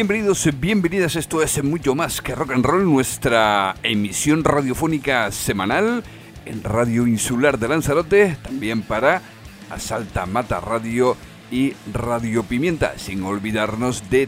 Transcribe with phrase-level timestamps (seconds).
[0.00, 6.02] Bienvenidos, bienvenidas, esto es mucho más que rock and roll, nuestra emisión radiofónica semanal
[6.46, 9.20] en Radio Insular de Lanzarote, también para
[9.68, 11.18] Asalta Mata Radio
[11.50, 14.26] y Radio Pimienta, sin olvidarnos de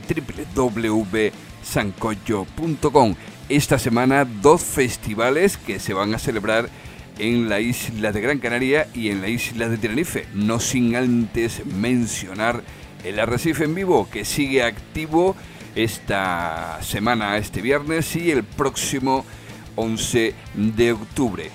[0.54, 3.14] www.sancocho.com.
[3.48, 6.68] Esta semana dos festivales que se van a celebrar
[7.18, 11.64] en la isla de Gran Canaria y en la isla de Tenerife, no sin antes
[11.64, 12.62] mencionar
[13.04, 15.34] el Arrecife en vivo que sigue activo
[15.74, 19.24] esta semana, este viernes y el próximo
[19.76, 21.50] 11 de octubre.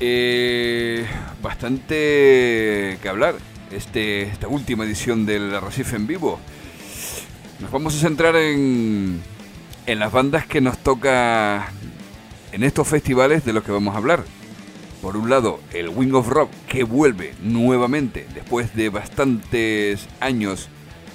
[0.00, 1.06] Eh,
[1.42, 3.36] bastante que hablar
[3.70, 6.40] este, esta última edición del Arrecife en vivo.
[7.60, 9.20] Nos vamos a centrar en,
[9.86, 11.70] en las bandas que nos toca
[12.52, 14.24] en estos festivales de los que vamos a hablar.
[15.02, 20.68] Por un lado, el Wing of Rock que vuelve nuevamente después de bastantes años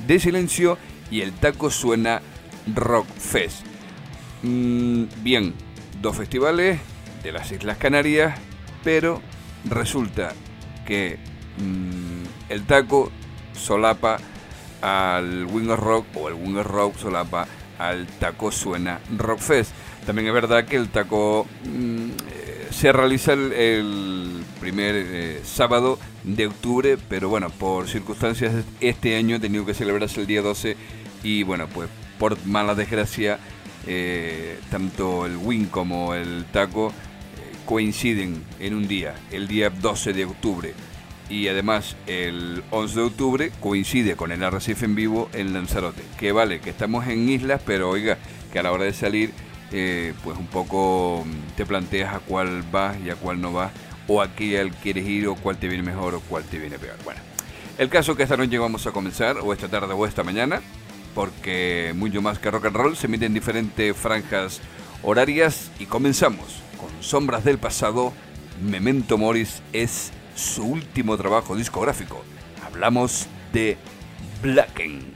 [0.08, 0.78] de silencio
[1.16, 2.22] y el taco suena
[2.76, 3.66] Rock Fest.
[4.44, 5.54] Mm, bien,
[6.02, 6.78] dos festivales
[7.24, 8.38] de las Islas Canarias,
[8.84, 9.22] pero
[9.64, 10.34] resulta
[10.86, 11.18] que
[11.58, 13.14] mm, el taco
[13.54, 14.18] solapa
[14.82, 17.48] al Wing of Rock o el Wing of Rock solapa
[17.80, 19.72] al taco suena Rock Fest.
[20.06, 22.10] También es verdad que el taco mm,
[22.72, 29.40] se realiza el, primer eh, sábado de octubre, pero bueno, por circunstancias este año ha
[29.40, 30.76] tenido que celebrarse el día 12
[31.26, 33.40] y bueno, pues por mala desgracia,
[33.88, 40.14] eh, tanto el win como el taco eh, coinciden en un día, el día 12
[40.14, 40.74] de octubre.
[41.28, 46.04] Y además el 11 de octubre coincide con el arrecife en vivo en Lanzarote.
[46.20, 48.20] Que vale, que estamos en islas, pero oiga,
[48.54, 49.32] que a la hora de salir
[49.72, 53.72] eh, pues un poco mm, te planteas a cuál vas y a cuál no vas,
[54.08, 56.98] o a qué quieres ir, o cuál te viene mejor, o cuál te viene peor.
[57.04, 57.20] Bueno,
[57.80, 60.62] el caso que esta noche vamos a comenzar, o esta tarde o esta mañana,
[61.16, 64.62] porque mucho más que rock and roll se emite en diferentes franjas
[65.02, 68.14] horarias y comenzamos con Sombras del Pasado.
[68.62, 72.24] Memento Moris es su último trabajo discográfico.
[72.66, 73.78] Hablamos de
[74.44, 75.15] Blacken.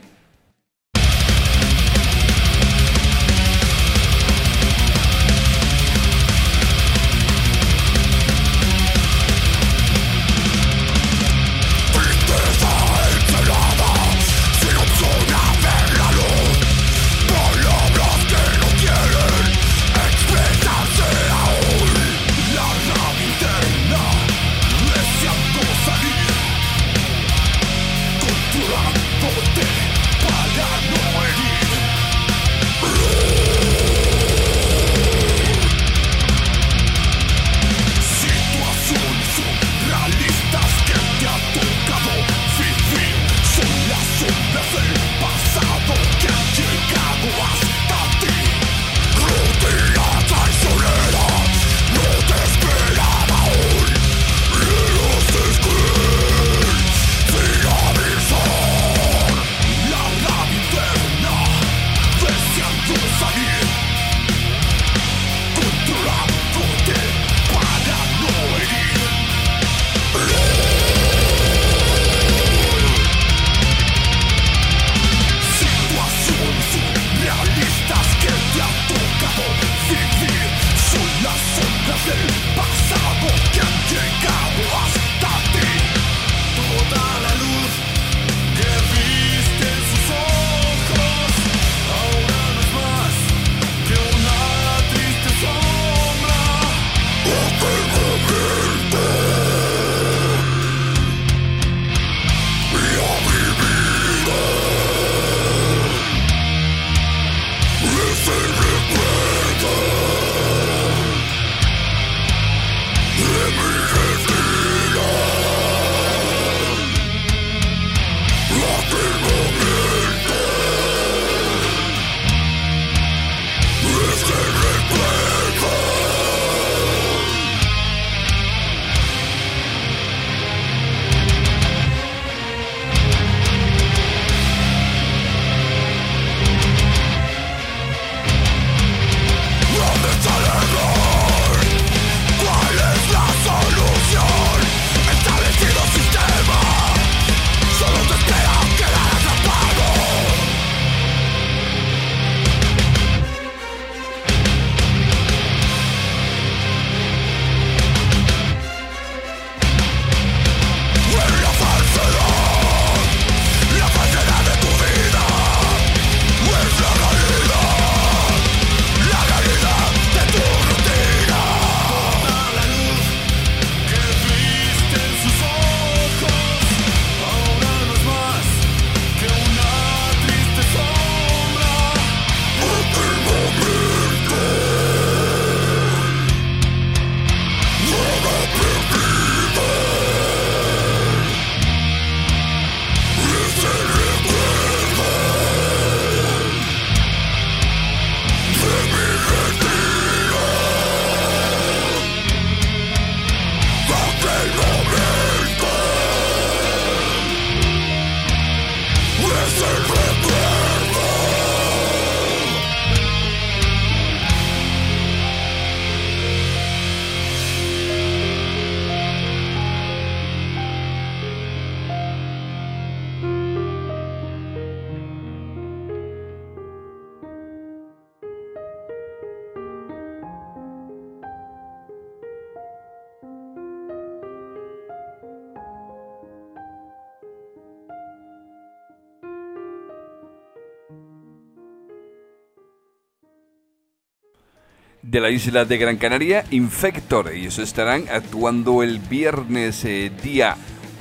[245.10, 247.32] De la isla de Gran Canaria, Infector.
[247.32, 250.56] Ellos estarán actuando el viernes eh, día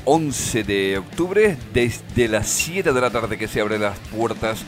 [0.06, 4.64] 11 de octubre desde las 7 de la tarde que se abren las puertas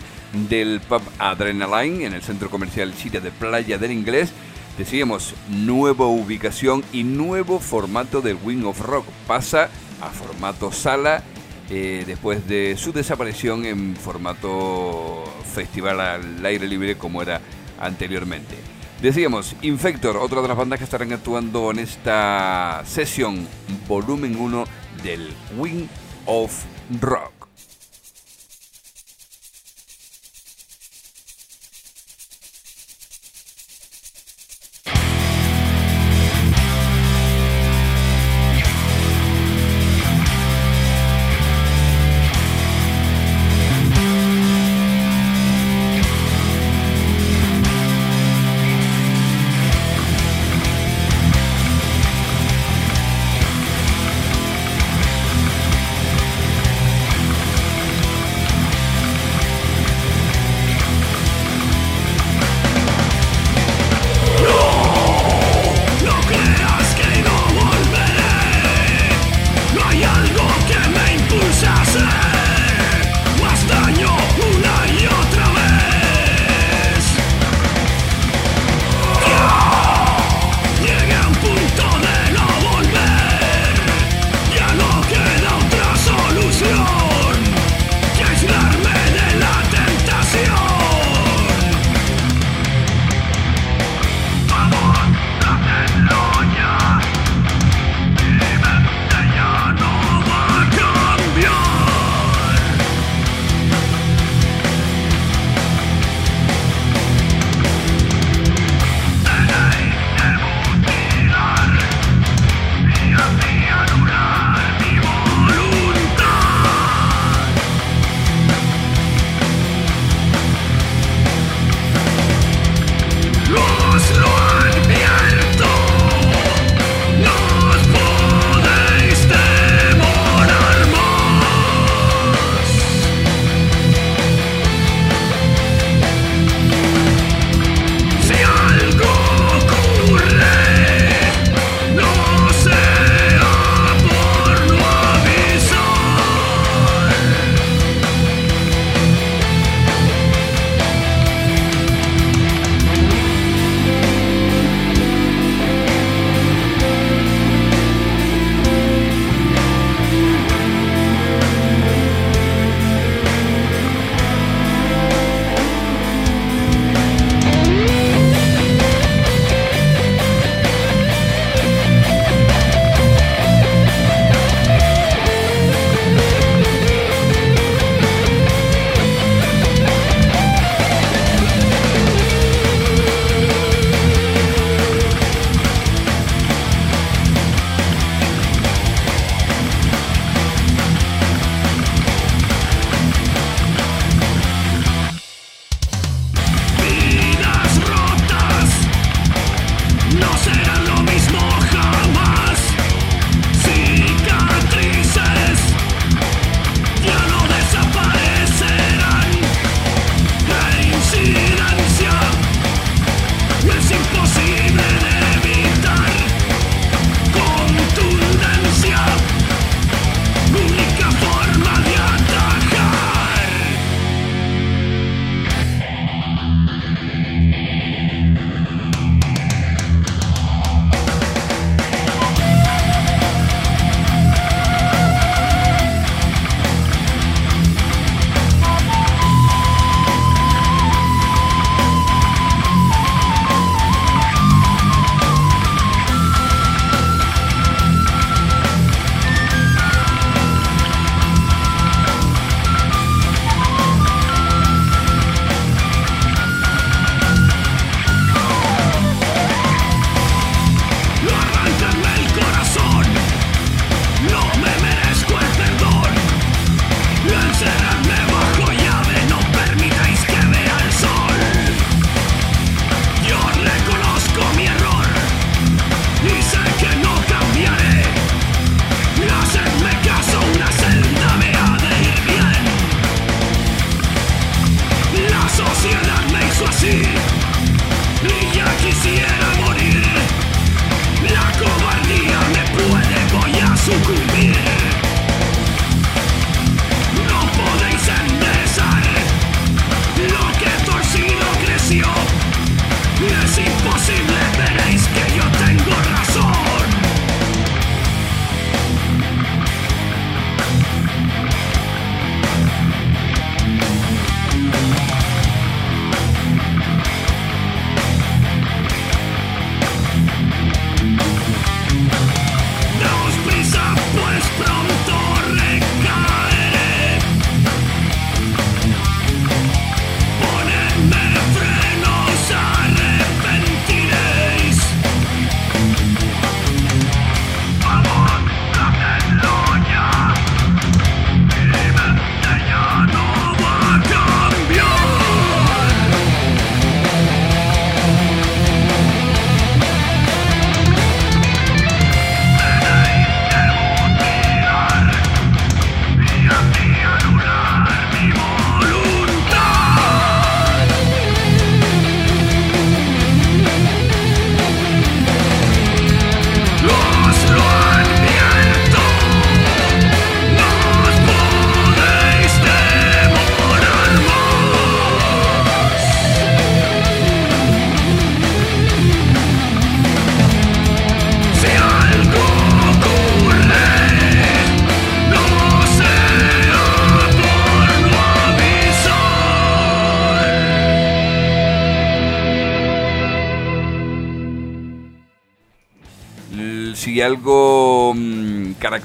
[0.48, 4.32] del pub Adrenaline en el centro comercial Chile de Playa del Inglés.
[4.78, 9.08] Decíamos, nueva ubicación y nuevo formato del Wing of Rock.
[9.26, 9.70] Pasa
[10.02, 11.24] a formato sala
[11.72, 15.24] eh, después de su desaparición en formato
[15.56, 17.42] festival al aire libre como era
[17.80, 18.81] anteriormente.
[19.02, 23.48] Decíamos, Infector, otra de las bandas que estarán actuando en esta sesión
[23.88, 24.66] volumen 1
[25.02, 25.88] del Wing
[26.28, 26.64] of
[27.02, 27.41] Rock.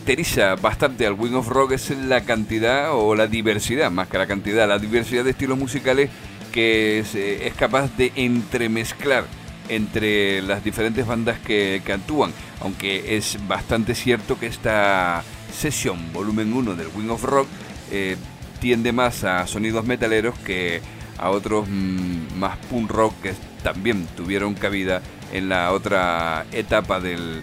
[0.07, 4.29] Caracteriza bastante al Wing of Rock es la cantidad o la diversidad, más que la
[4.29, 6.11] cantidad, la diversidad de estilos musicales
[6.53, 9.25] que es, eh, capaz de entremezclar
[9.69, 16.77] entre las diferentes bandas que, actúan, aunque es bastante cierto que esta sesión volumen 1
[16.77, 17.49] del Wing of Rock
[17.91, 18.17] eh,
[18.61, 20.83] tiende más a sonidos metaleros que
[21.19, 23.35] a otros mm, más punk rock que
[23.65, 27.43] también tuvieron cabida en la otra etapa del,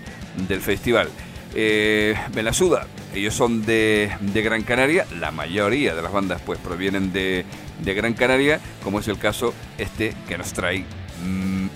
[0.62, 1.10] festival.
[1.56, 2.16] Eh,
[2.52, 7.46] Suda, ellos son de, Gran Canaria, la mayoría de las bandas pues provienen de,
[7.84, 10.86] Gran Canaria, como es el caso este que nos trae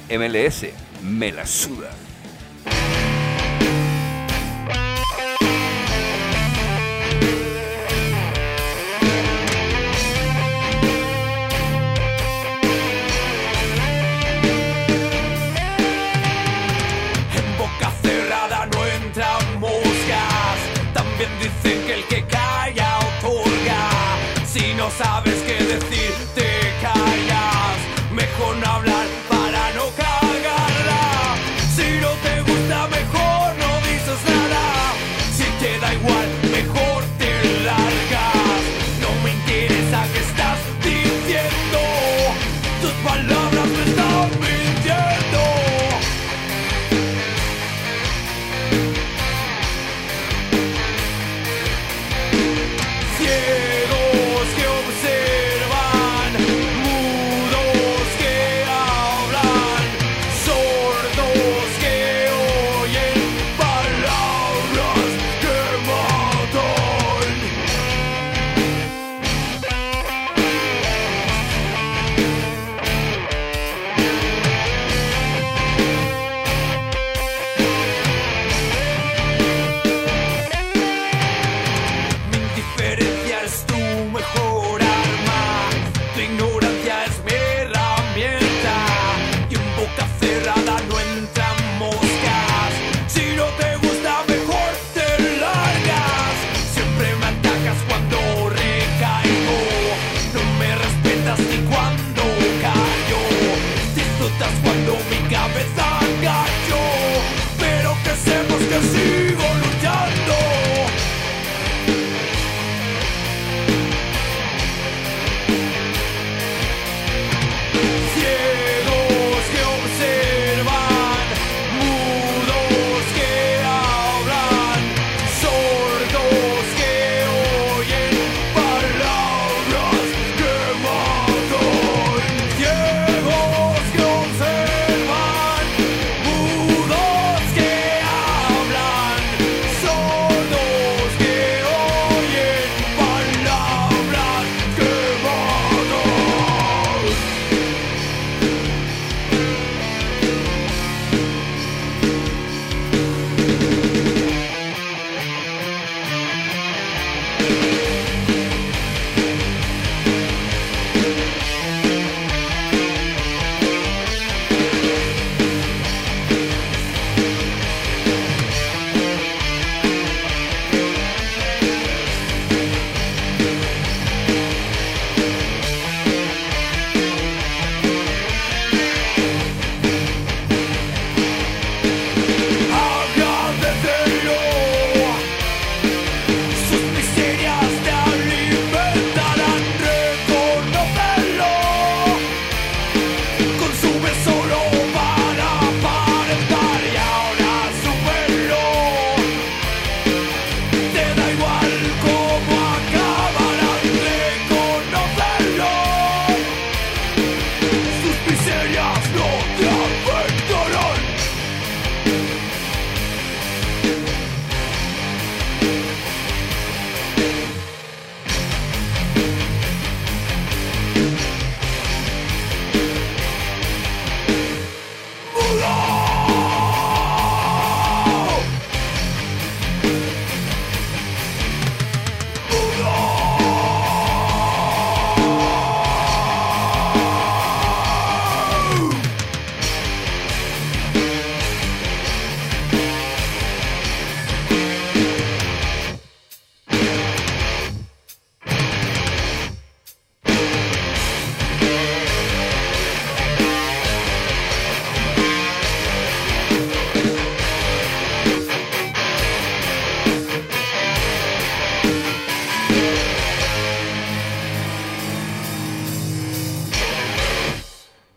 [0.09, 0.63] MLS,
[1.03, 2.06] mm, Melasuda.
[24.97, 25.26] sabe?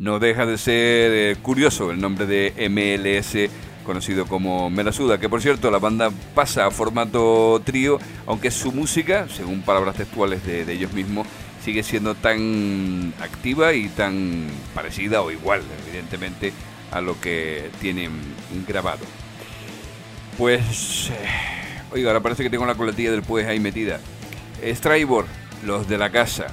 [0.00, 3.50] No deja de ser eh, curioso el nombre de MLS
[3.84, 9.28] conocido como Melasuda, que por cierto la banda pasa a formato trío, aunque su música,
[9.28, 11.26] según palabras textuales de, ellos mismos,
[11.62, 16.54] sigue siendo tan activa y tan parecida o igual, evidentemente,
[16.92, 18.12] a lo que tienen
[18.66, 19.04] grabado.
[20.38, 24.00] Pues, eh, oiga, ahora parece que tengo la coletilla del pues ahí metida.
[24.64, 25.26] Stribor,
[25.66, 26.46] los de la casa,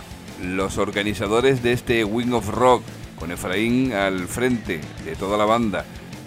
[0.44, 2.84] los organizadores de este Wing of Rock,
[3.20, 5.86] con Efraín al frente de toda la banda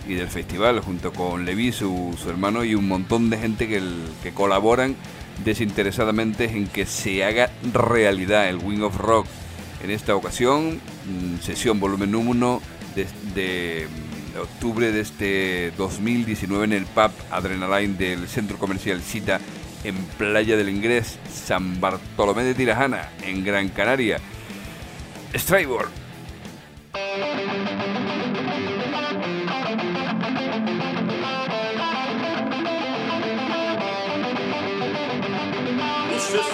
[0.09, 3.83] y del festival, junto con Levi, su, hermano, y un montón de gente que,
[4.22, 4.96] que colaboran
[5.44, 9.26] desinteresadamente en que se haga realidad el Wing of Rock.
[9.83, 12.62] En esta ocasión, mm, sesión volumen 1
[12.94, 13.88] de, de,
[14.40, 19.40] octubre de este 2019 en el pub Adrenaline del centro comercial Cita
[19.85, 24.18] en Playa del Inglés, San Bartolomé de Tirajana, en Gran Canaria.
[25.35, 25.88] Stribor.
[26.92, 27.07] Luces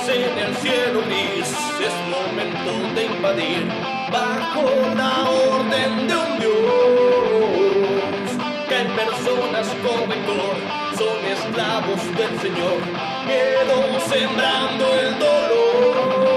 [0.09, 1.49] en el cielo gris,
[1.81, 3.64] es momento de invadir
[4.12, 6.53] bajo la orden de un Dios.
[8.68, 10.55] Que hay personas con vector,
[10.99, 12.79] son esclavos del Señor,
[13.27, 16.36] miedo sembrando el dolor.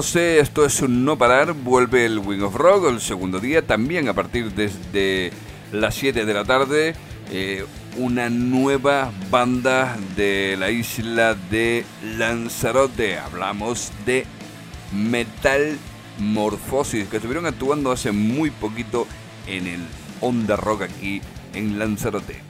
[0.00, 4.08] 12, esto es un no parar, vuelve el Wing of Rock el segundo día, también
[4.08, 5.30] a partir desde
[5.72, 6.94] las 7 de la tarde,
[7.30, 7.66] eh,
[7.98, 11.84] una nueva banda de la isla de
[12.16, 13.18] Lanzarote.
[13.18, 14.24] Hablamos de
[14.90, 15.76] Metal
[16.18, 19.06] Morphosis, que estuvieron actuando hace muy poquito
[19.46, 19.80] en el
[20.22, 21.20] Onda Rock aquí
[21.52, 22.49] en Lanzarote.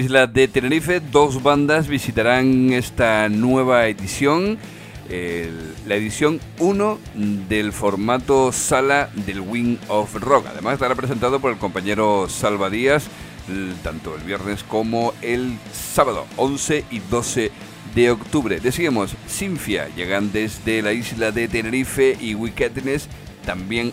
[0.00, 1.00] isla de Tenerife.
[1.00, 4.58] Dos bandas visitarán esta nueva edición.
[5.08, 6.98] la edición 1
[7.48, 10.46] del formato sala del Wing of Rock.
[10.46, 13.08] Además estará presentado por el compañero Salva Díaz
[13.82, 17.50] tanto el viernes como el sábado 11 y 12
[17.94, 18.60] de octubre.
[18.60, 23.08] Decíamos, Sinfia llegan desde la isla de Tenerife y Wickedness
[23.44, 23.92] también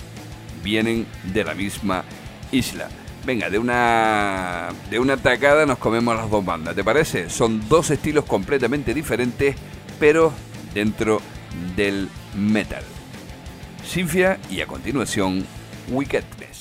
[0.64, 2.04] vienen de la misma
[2.52, 2.90] isla.
[3.28, 7.30] Venga, de una de una tacada nos comemos las dos bandas, ¿te parece?
[7.30, 9.54] Son dos estilos completamente diferentes,
[10.00, 10.32] pero
[10.74, 11.22] dentro
[11.76, 12.84] del metal.
[13.84, 15.46] Sinfia y a continuación
[15.90, 16.60] Wickedness.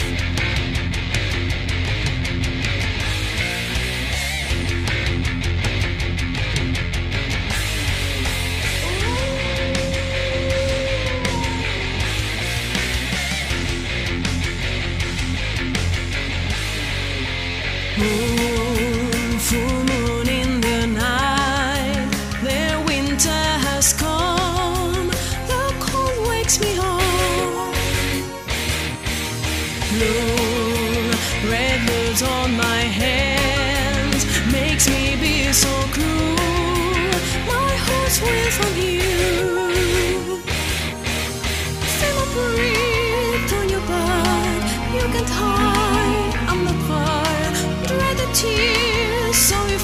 [48.14, 49.75] the tears so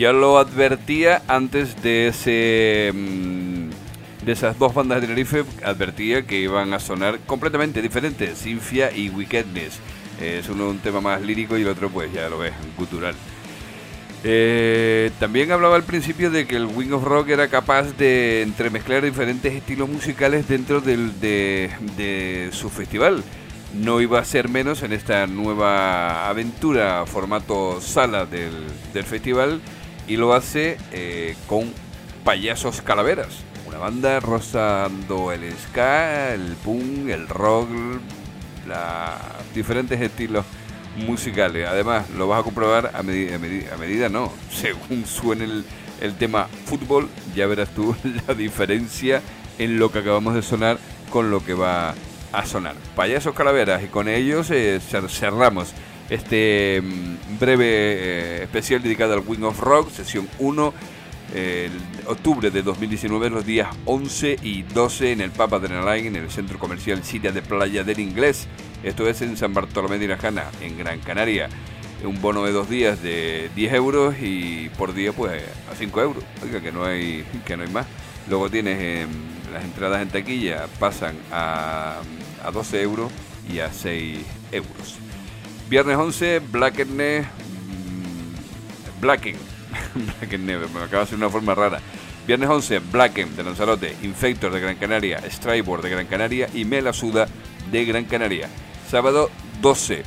[0.02, 2.08] Ya lo advertía antes mm, de
[4.26, 9.78] esas dos bandas de Tenerife advertía que iban a sonar completamente diferentes, Sinfia y Wickedness.
[10.20, 13.14] Es uno un tema más lírico y el otro pues ya lo ves, cultural.
[14.24, 19.04] Eh, también hablaba al principio de que el Wing of Rock era capaz de entremezclar
[19.04, 23.22] diferentes estilos musicales dentro del, de, su festival.
[23.72, 28.52] No iba a ser menos en esta nueva aventura, formato sala del,
[29.04, 29.60] festival,
[30.06, 31.72] y lo hace eh, con
[32.24, 37.68] Payasos Calaveras, una banda rozando el ska, el punk, el rock,
[38.66, 39.18] la,
[39.54, 40.44] diferentes estilos
[40.96, 41.66] musicales.
[41.68, 45.64] Además, lo vas a comprobar a, medida, a, medida, no, según suene el,
[46.00, 47.96] el, tema fútbol, ya verás tú
[48.28, 49.22] la diferencia
[49.58, 50.78] en lo que acabamos de sonar
[51.10, 51.94] con lo que va
[52.32, 52.74] a sonar.
[52.96, 55.72] Payasos Calaveras y con ellos eh, cerramos
[56.10, 60.72] este mm, breve eh, especial dedicado al Wing of Rock, sesión 1
[61.34, 61.72] el
[62.06, 66.58] octubre de 2019, los días 11 y 12 en el Papa Adrenaline, en el centro
[66.58, 68.48] comercial Siria de Playa del Inglés.
[68.82, 71.48] Esto es en San Bartolomé de Irajana, en Gran Canaria.
[72.04, 76.24] Un bono de dos días de 10 euros y por día pues a 5 euros.
[76.42, 77.86] Oiga, que no hay, que no más.
[78.28, 79.10] Luego tienes em,
[79.52, 82.00] las entradas en taquilla, pasan a,
[82.44, 83.10] a 12 euros
[83.50, 84.18] y a 6
[84.50, 85.01] euros.
[85.68, 89.36] Viernes 11, Blackness, mm, Blacken
[90.18, 91.80] Blacken Neve, me acaba de hacer una forma rara.
[92.26, 97.26] Viernes 11, Blacken de Lanzarote, Infector de Gran Canaria, Stribor de Gran Canaria y Melasuda
[97.70, 98.48] de Gran Canaria.
[98.88, 100.04] Sábado 12,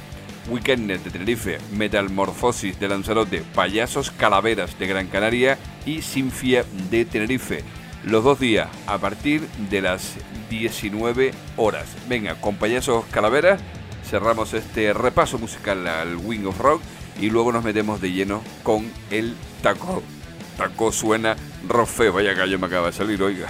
[0.49, 7.63] Weekend de Tenerife, Metalmorfosis de Lanzarote, Payasos Calaveras de Gran Canaria y Sinfia de Tenerife.
[8.05, 10.13] Los dos días a partir de las
[10.49, 11.87] 19 horas.
[12.07, 13.59] Venga, con Payasos Calaveras
[14.05, 16.81] cerramos este repaso musical al Wing of Rock
[17.19, 20.03] y luego nos metemos de lleno con el taco.
[20.57, 21.35] Taco suena
[21.67, 23.49] rofe, vaya gallo me acaba de salir, oiga.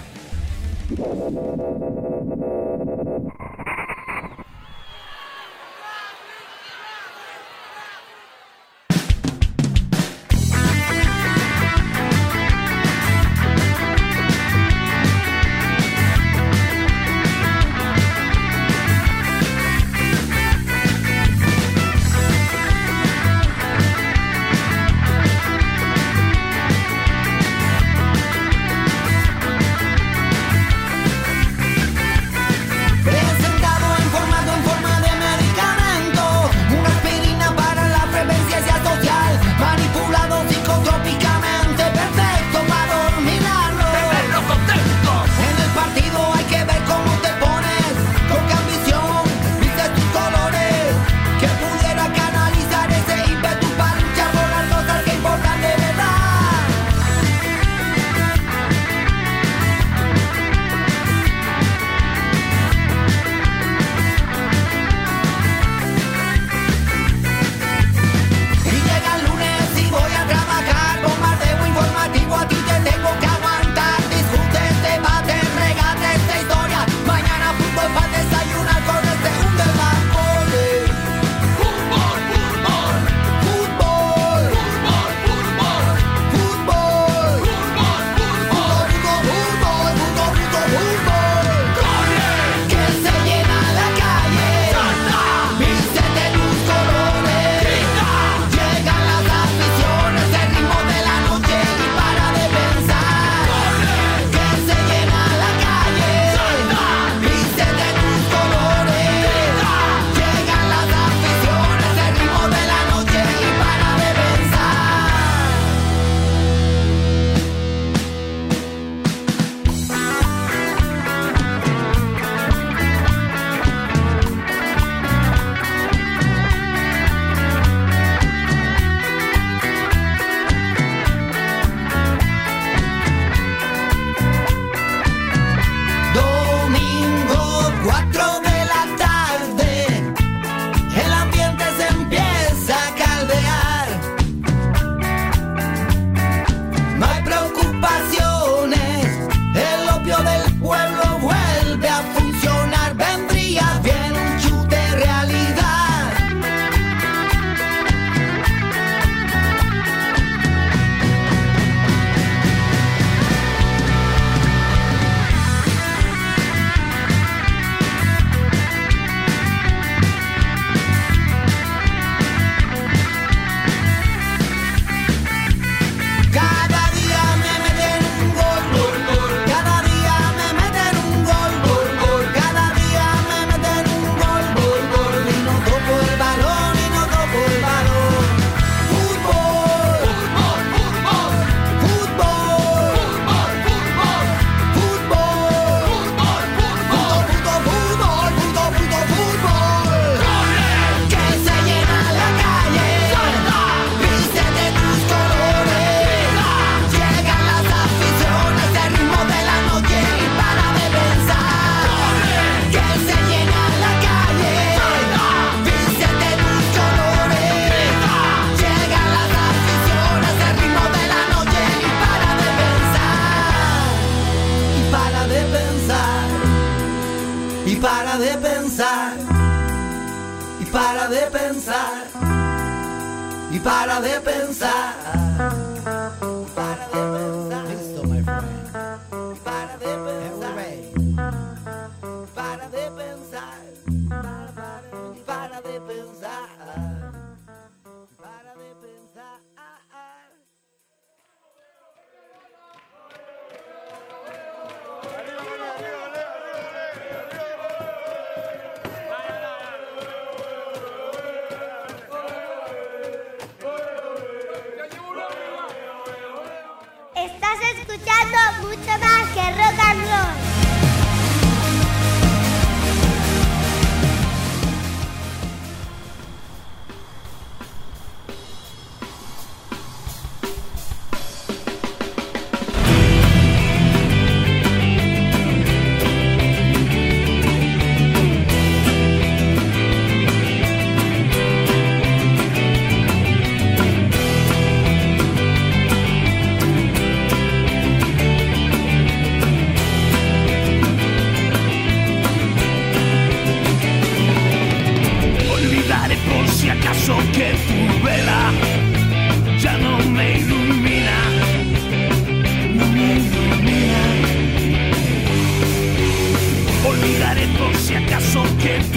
[318.66, 318.91] can't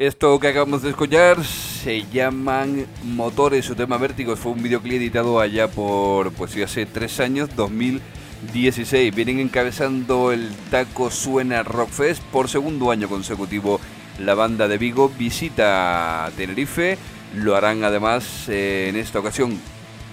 [0.00, 4.34] Esto que acabamos de escuchar se llaman Motores, su tema Vértigo.
[4.34, 9.14] Fue un videoclip editado allá por, pues hace tres años, 2016.
[9.14, 13.78] Vienen encabezando el Taco Suena Rockfest por segundo año consecutivo.
[14.18, 16.96] La banda de Vigo visita Tenerife.
[17.34, 19.60] Lo harán además eh, en esta ocasión,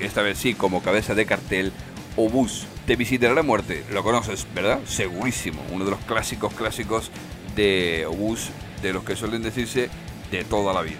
[0.01, 1.71] esta vez sí, como cabeza de cartel,
[2.17, 2.67] Obús.
[2.85, 3.85] Te visitará la muerte.
[3.93, 4.81] Lo conoces, ¿verdad?
[4.85, 5.63] Segurísimo.
[5.71, 7.09] Uno de los clásicos clásicos
[7.55, 8.51] de Obús
[8.81, 9.89] de los que suelen decirse
[10.31, 10.97] de toda la vida.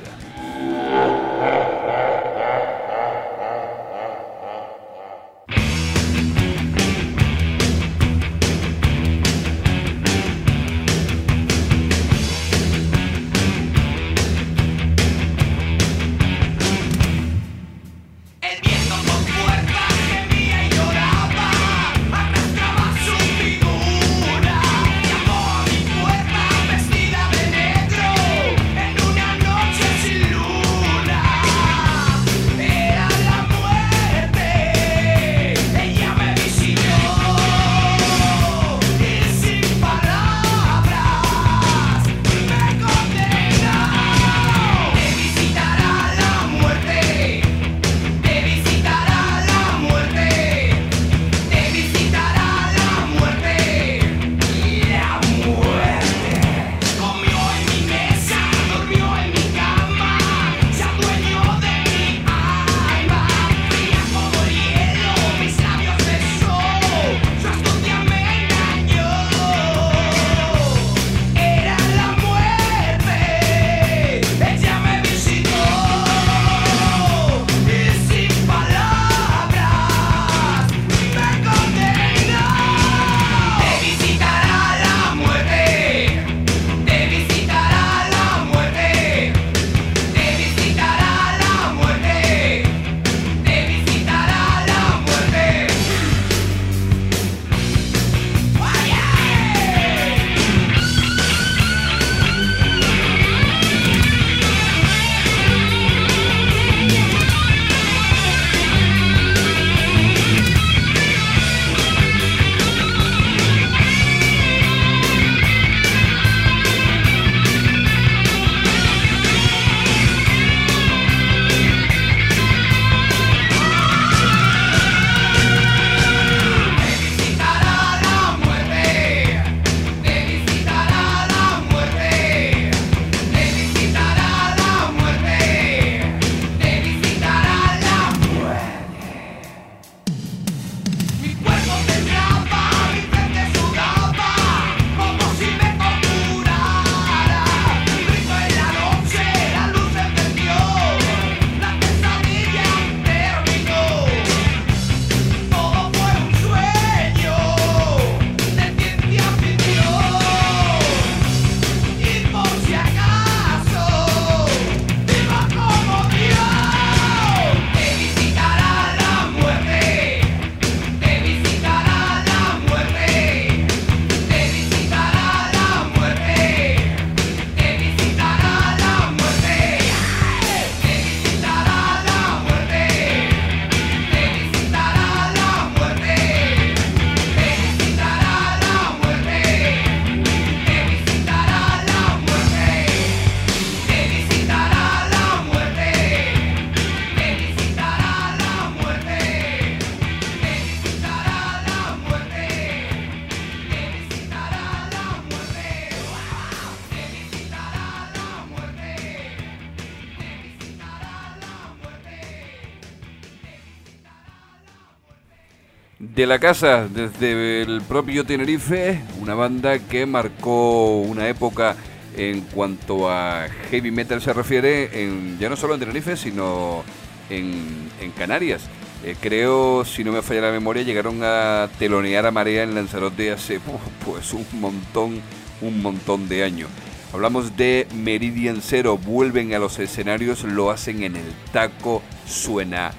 [216.18, 221.76] De la casa, desde el propio Tenerife, una banda que marcó una época
[222.16, 226.84] en cuanto a heavy metal se refiere, en, ya no solo en Tenerife, sino
[227.30, 228.64] en, en Canarias.
[229.06, 233.32] Eh, creo, si no me falla la memoria, llegaron a telonear a Marea en Lanzarote
[233.32, 233.60] hace
[234.04, 235.22] pues un montón,
[235.62, 236.70] un montón de años.
[237.14, 242.92] Hablamos de Meridian Zero, vuelven a los escenarios, lo hacen en el taco, suena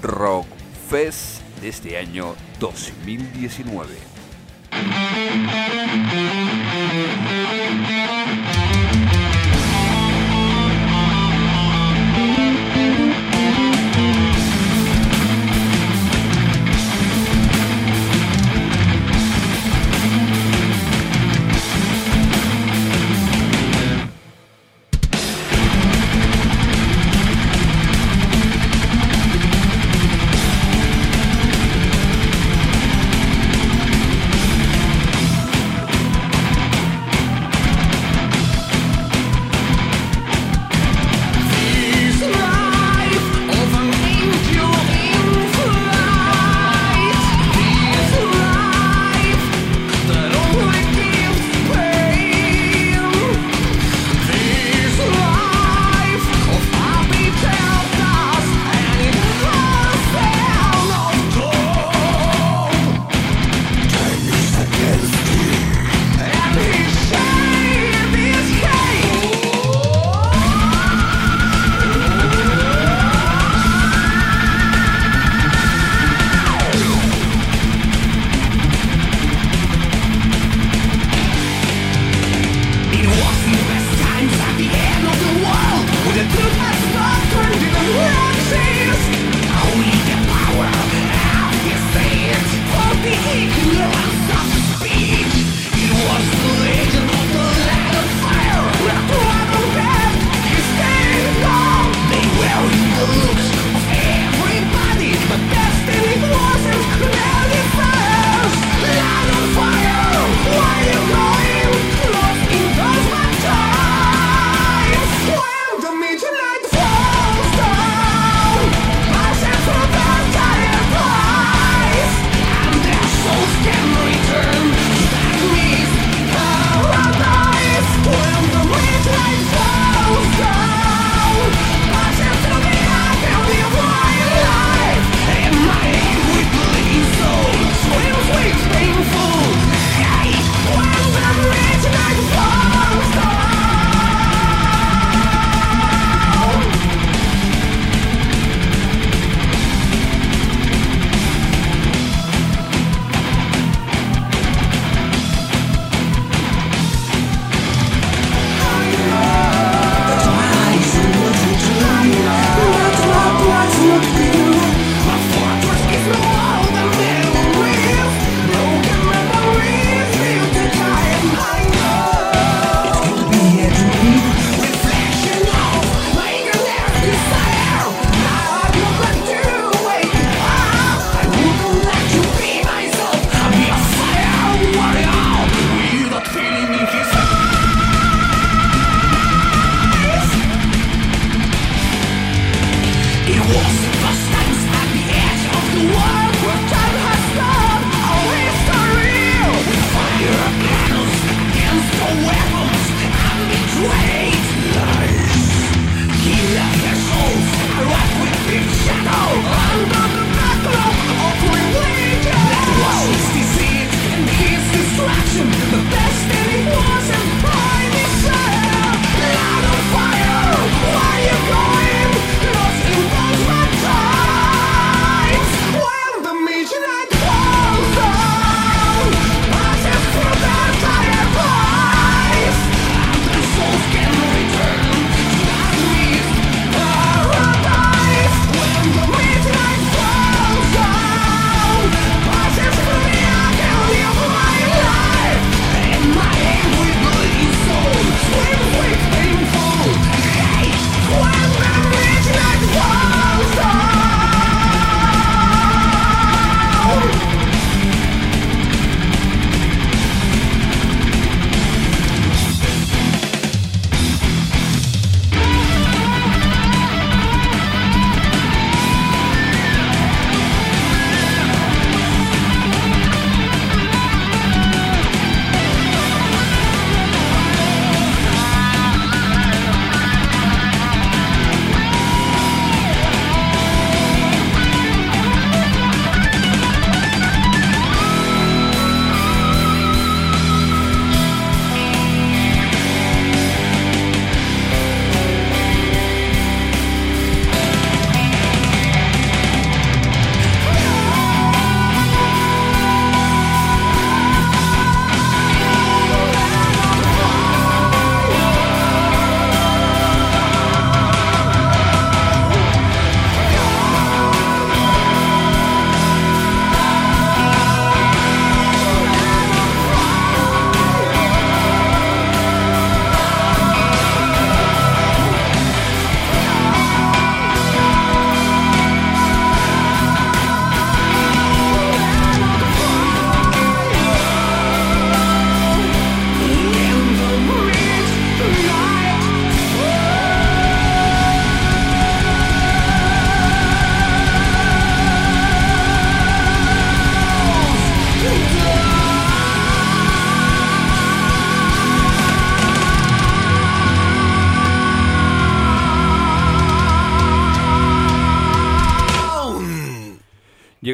[0.00, 0.46] Rock
[0.88, 4.10] Fest este año 2019.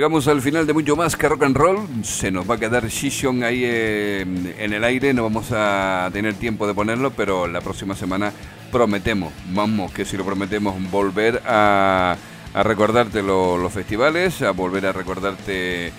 [0.06, 1.78] Llegamos al final de mucho más que rock and roll.
[2.04, 5.12] Se nos va a quedar Shishon ahí eh, en el aire.
[5.12, 8.32] No vamos a tener tiempo de ponerlo, pero la próxima semana
[8.70, 12.16] prometemos, vamos, que si lo prometemos, volver a,
[12.54, 15.92] recordarte los festivales, a volver a recordarte eh,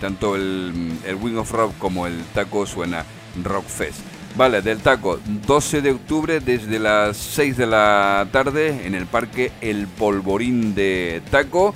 [0.00, 3.04] tanto el, el Wing of Rock como el Taco Suena
[3.44, 4.00] Rock Fest.
[4.34, 9.52] Vale, del Taco, 12 de octubre desde las 6 de la tarde en el Parque
[9.60, 11.74] El Polvorín de Taco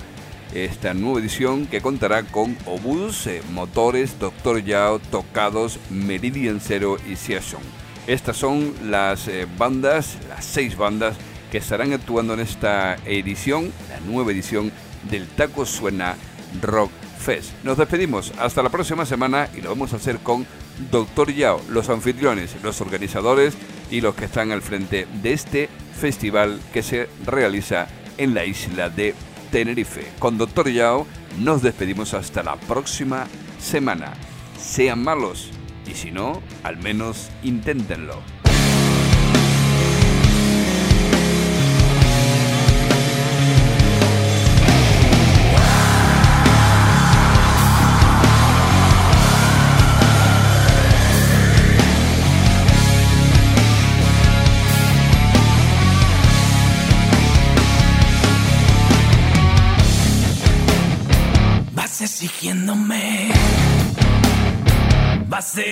[0.53, 7.15] esta nueva edición que contará con obús, eh, motores, Doctor Yao, Tocados, Meridian Zero y
[7.15, 7.61] Season.
[8.07, 11.15] Estas son las eh, bandas, las seis bandas
[11.51, 14.71] que estarán actuando en esta edición, la nueva edición
[15.09, 16.15] del Taco Suena
[16.61, 17.51] Rock Fest.
[17.63, 20.45] Nos despedimos hasta la próxima semana y lo vamos a hacer con
[20.91, 23.55] Doctor Yao, los anfitriones, los organizadores
[23.89, 25.69] y los que están al frente de este
[25.99, 27.87] festival que se realiza
[28.17, 29.15] en la isla de
[29.51, 30.11] Tenerife.
[30.19, 31.05] Con Doctor Yao
[31.39, 33.27] nos despedimos hasta la próxima
[33.59, 34.13] semana.
[34.59, 35.51] Sean malos
[35.89, 38.21] y si no, al menos inténtenlo.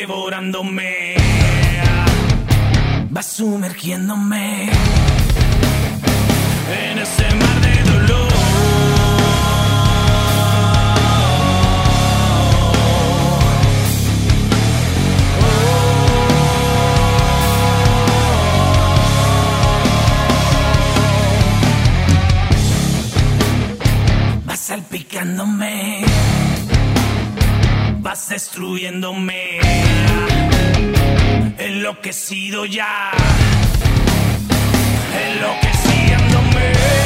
[0.08, 1.16] Devorándome,
[3.10, 4.70] vas sumergiéndome.
[6.70, 8.32] En ese mar de dolor.
[24.46, 25.95] Vas salpicándome
[28.16, 29.60] destruyéndome.
[31.58, 33.12] Enloquecido ya,
[35.14, 37.05] enloqueciéndome.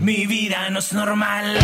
[0.00, 1.58] Mi vida no es normal,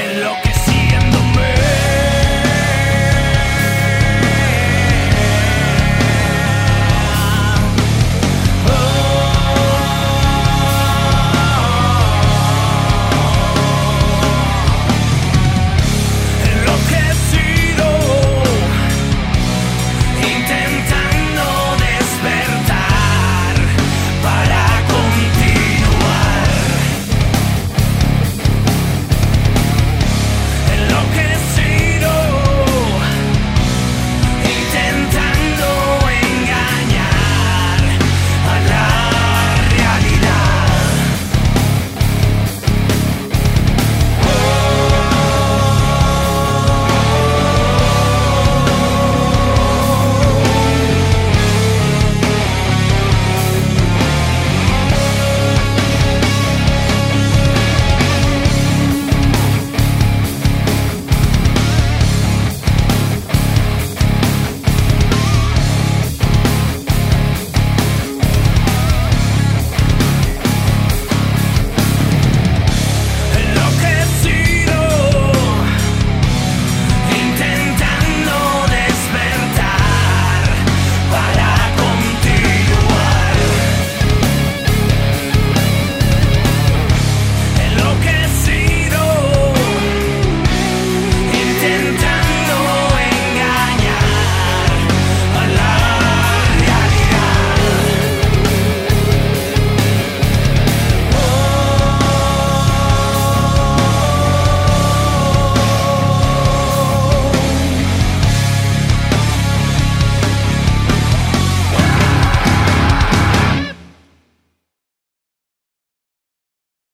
[0.00, 2.15] enloqueciéndome.